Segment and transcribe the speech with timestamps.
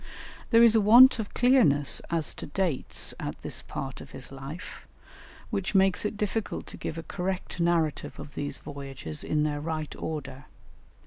[0.49, 4.87] There is a want of clearness as to dates at this part of his life,
[5.51, 9.95] which makes it difficult to give a correct narrative of these voyages in their right
[9.95, 10.45] order.